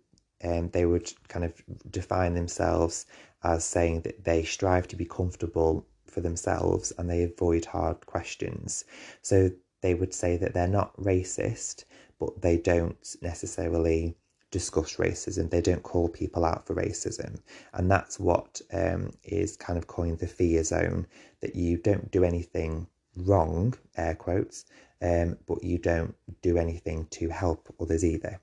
[0.44, 1.52] um, they would kind of
[1.90, 3.06] define themselves
[3.42, 5.86] as saying that they strive to be comfortable
[6.18, 8.84] for themselves and they avoid hard questions.
[9.22, 9.52] So
[9.82, 11.84] they would say that they're not racist,
[12.18, 14.16] but they don't necessarily
[14.50, 15.48] discuss racism.
[15.48, 17.38] They don't call people out for racism.
[17.72, 21.06] And that's what um, is kind of coined the fear zone
[21.40, 24.64] that you don't do anything wrong, air quotes,
[25.00, 28.40] um, but you don't do anything to help others either.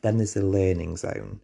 [0.00, 1.40] Then there's the learning zone,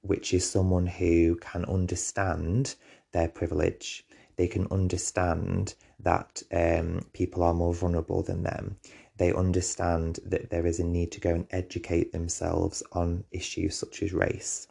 [0.00, 2.76] which is someone who can understand
[3.12, 4.06] their privilege.
[4.40, 8.78] They can understand that um, people are more vulnerable than them.
[9.18, 14.02] They understand that there is a need to go and educate themselves on issues such
[14.02, 14.66] as race.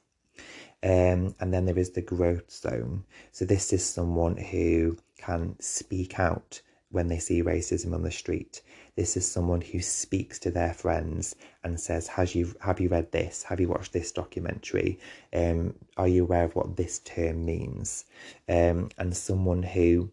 [0.82, 3.04] Um, and then there is the growth zone.
[3.32, 8.64] So this is someone who can speak out when they see racism on the street.
[8.96, 13.12] This is someone who speaks to their friends and says, "Has you have you read
[13.12, 13.44] this?
[13.44, 15.00] Have you watched this documentary?
[15.34, 18.06] Um, are you aware of what this term means?"
[18.48, 20.12] Um, and someone who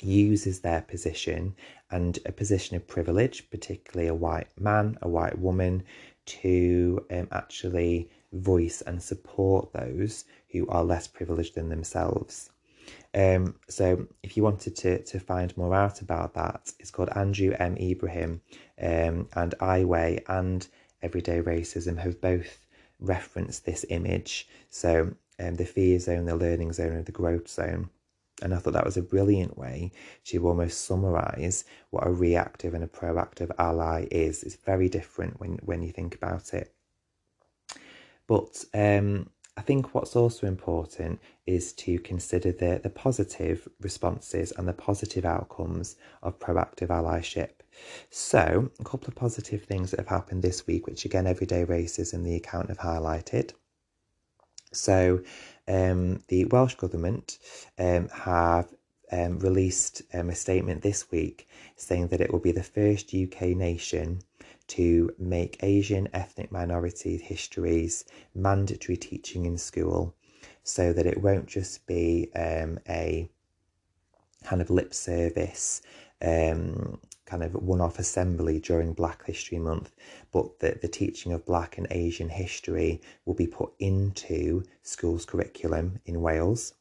[0.00, 1.54] uses their position
[1.90, 5.84] and a position of privilege, particularly a white man, a white woman,
[6.24, 12.50] to um, actually voice and support those who are less privileged than themselves.
[13.14, 17.54] Um, so if you wanted to to find more out about that, it's called Andrew
[17.58, 17.76] M.
[17.76, 18.40] Ibrahim,
[18.80, 20.66] um, and I Weigh and
[21.02, 22.66] Everyday Racism have both
[23.00, 24.48] referenced this image.
[24.70, 27.90] So um, the fear zone, the learning zone, and the growth zone.
[28.40, 29.92] And I thought that was a brilliant way
[30.24, 34.42] to almost summarize what a reactive and a proactive ally is.
[34.42, 36.72] It's very different when, when you think about it.
[38.26, 44.68] But um, I think what's also important is to consider the, the positive responses and
[44.68, 47.50] the positive outcomes of proactive allyship.
[48.10, 52.22] So, a couple of positive things that have happened this week, which again, Everyday Racism,
[52.22, 53.52] the account have highlighted.
[54.72, 55.22] So,
[55.66, 57.38] um, the Welsh Government
[57.78, 58.68] um, have
[59.10, 63.48] um, released um, a statement this week saying that it will be the first UK
[63.48, 64.20] nation
[64.68, 70.14] to make Asian ethnic minority histories mandatory teaching in school
[70.62, 73.28] so that it won't just be um, a
[74.44, 75.82] kind of lip service
[76.20, 79.92] um, kind of one-off assembly during Black History Month,
[80.32, 85.98] but that the teaching of Black and Asian history will be put into schools curriculum
[86.04, 86.74] in Wales.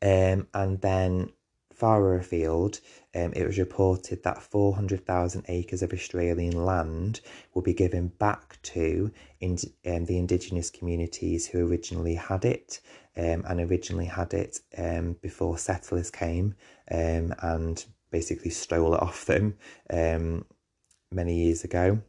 [0.00, 1.32] Um, and then
[1.72, 2.80] far afield,
[3.24, 7.20] um, it was reported that 400,000 acres of Australian land
[7.54, 9.10] will be given back to
[9.40, 12.80] in, um, the Indigenous communities who originally had it
[13.16, 16.54] um, and originally had it um, before settlers came
[16.90, 19.54] um, and basically stole it off them
[19.90, 20.44] um,
[21.10, 22.00] many years ago.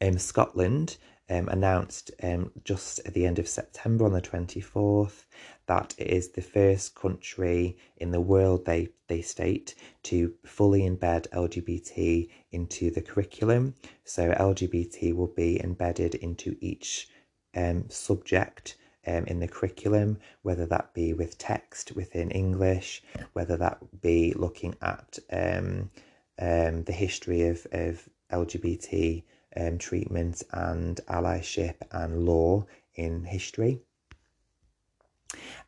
[0.00, 0.96] Um, Scotland
[1.28, 5.24] um, announced um, just at the end of September on the 24th
[5.66, 9.74] that it is the first country in the world, they, they state,
[10.04, 13.74] to fully embed LGBT into the curriculum.
[14.04, 17.08] So LGBT will be embedded into each
[17.56, 23.02] um, subject um, in the curriculum, whether that be with text within English,
[23.32, 25.90] whether that be looking at um,
[26.38, 29.22] um, the history of, of LGBT
[29.56, 33.80] um, treatment and allyship and law in history.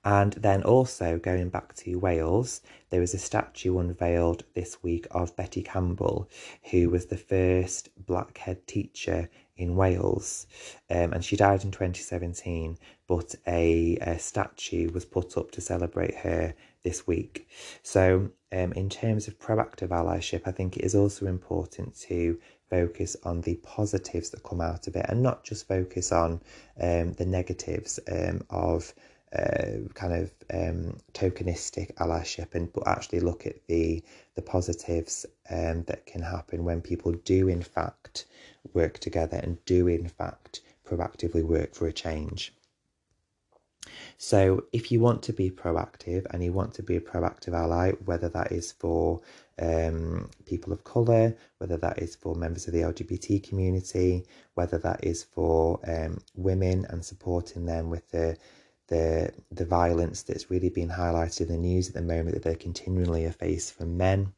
[0.05, 5.37] And then also going back to Wales, there was a statue unveiled this week of
[5.37, 6.31] Betty Campbell,
[6.71, 10.47] who was the first black head teacher in Wales.
[10.89, 12.79] Um, and she died in 2017,
[13.09, 17.49] but a, a, statue was put up to celebrate her this week.
[17.83, 22.39] So, um, in terms of proactive allyship, I think it is also important to
[22.71, 26.41] focus on the positives that come out of it and not just focus on
[26.81, 28.95] um, the negatives um, of
[29.37, 34.03] uh, kind of um, tokenistic allyship and but actually look at the
[34.37, 38.25] the positives um, that can happen when people do in fact
[38.73, 42.55] work together and do in fact proactively work for a change.
[44.17, 47.93] So, if you want to be proactive and you want to be a proactive ally,
[48.05, 49.21] whether that is for
[49.61, 55.05] um, people of colour, whether that is for members of the LGBT community, whether that
[55.05, 58.37] is for um, women and supporting them with the
[58.89, 62.55] the the violence that's really being highlighted in the news at the moment that they're
[62.55, 64.33] continually a face from men.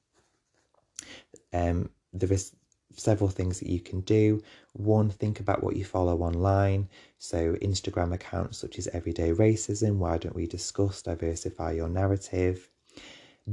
[1.53, 2.53] Um, there is
[2.97, 4.43] several things that you can do.
[4.73, 6.89] One, think about what you follow online.
[7.19, 9.97] So Instagram accounts such as Everyday Racism.
[9.97, 12.71] Why don't we discuss diversify your narrative?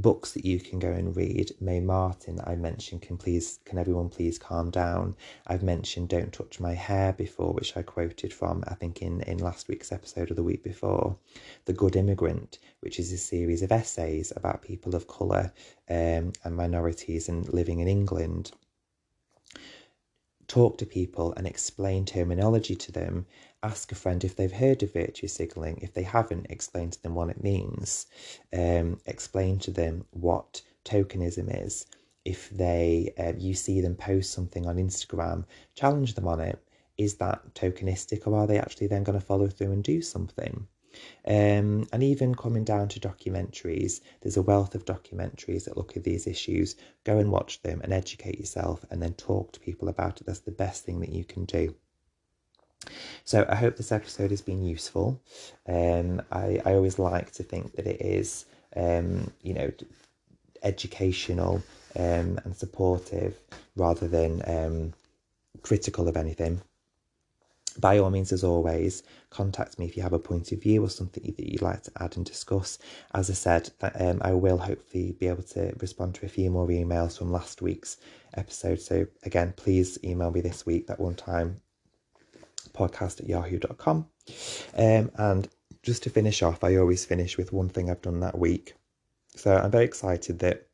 [0.00, 1.52] Books that you can go and read.
[1.60, 5.16] Mae Martin that I mentioned, can please can everyone please calm down?
[5.46, 9.38] I've mentioned Don't Touch My Hair before, which I quoted from I think in, in
[9.38, 11.16] last week's episode of the week before.
[11.64, 15.52] The Good Immigrant, which is a series of essays about people of colour
[15.90, 18.52] um, and minorities and living in England
[20.48, 23.26] talk to people and explain terminology to them.
[23.62, 25.78] Ask a friend if they've heard of virtue signaling.
[25.82, 28.06] If they haven't, explain to them what it means.
[28.52, 31.86] Um, explain to them what tokenism is.
[32.24, 35.44] If they uh, you see them post something on Instagram,
[35.74, 36.58] challenge them on it.
[36.96, 40.66] Is that tokenistic, or are they actually then going to follow through and do something?
[41.26, 46.04] Um, and even coming down to documentaries, there's a wealth of documentaries that look at
[46.04, 46.76] these issues.
[47.04, 50.26] Go and watch them and educate yourself and then talk to people about it.
[50.26, 51.74] That's the best thing that you can do.
[53.24, 55.20] So I hope this episode has been useful.
[55.66, 58.46] Um, I, I always like to think that it is,
[58.76, 59.70] um, you know,
[60.62, 61.62] educational
[61.96, 63.38] um, and supportive
[63.76, 64.94] rather than um,
[65.62, 66.60] critical of anything.
[67.78, 70.90] By all means, as always, contact me if you have a point of view or
[70.90, 72.78] something that you'd like to add and discuss.
[73.14, 76.66] As I said, um, I will hopefully be able to respond to a few more
[76.68, 77.98] emails from last week's
[78.34, 78.80] episode.
[78.80, 81.60] So, again, please email me this week, that one time
[82.72, 84.06] podcast at yahoo.com.
[84.76, 85.48] Um, and
[85.82, 88.74] just to finish off, I always finish with one thing I've done that week.
[89.34, 90.66] So I'm very excited that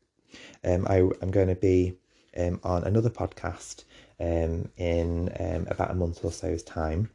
[0.64, 1.94] um, I, am going to be
[2.36, 3.84] um, on another podcast
[4.20, 7.10] um, in um, about a month or so's time.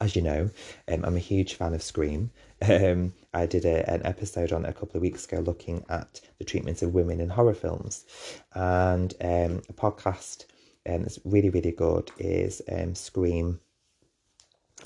[0.00, 0.50] As you know,
[0.88, 2.30] um, I'm a huge fan of Scream.
[2.62, 6.20] Um, I did a, an episode on it a couple of weeks ago looking at
[6.36, 8.04] the treatments of women in horror films.
[8.52, 10.44] And um, a podcast
[10.86, 13.60] um, that's really, really good is um, Scream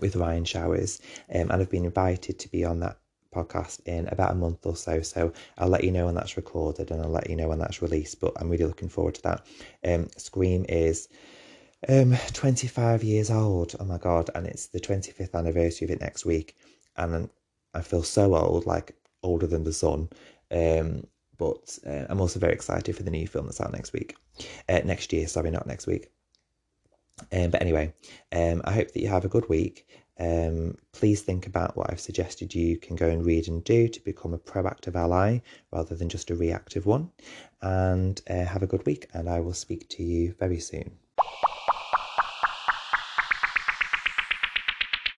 [0.00, 1.00] with Ryan Showers.
[1.34, 2.98] Um, and I've been invited to be on that
[3.34, 5.02] podcast in about a month or so.
[5.02, 7.82] So I'll let you know when that's recorded and I'll let you know when that's
[7.82, 8.20] released.
[8.20, 9.46] But I'm really looking forward to that.
[9.84, 11.08] Um, Scream is
[11.88, 13.74] um 25 years old.
[13.78, 14.30] Oh my god!
[14.34, 16.56] And it's the 25th anniversary of it next week,
[16.96, 17.28] and
[17.74, 20.08] I feel so old, like older than the sun.
[20.50, 21.06] Um,
[21.36, 24.16] but uh, I'm also very excited for the new film that's out next week,
[24.68, 25.26] uh, next year.
[25.26, 26.10] Sorry, not next week.
[27.32, 27.92] Um, but anyway,
[28.32, 29.86] um, I hope that you have a good week.
[30.18, 34.04] Um, please think about what I've suggested you can go and read and do to
[34.04, 35.40] become a proactive ally
[35.72, 37.10] rather than just a reactive one.
[37.60, 40.98] And uh, have a good week, and I will speak to you very soon.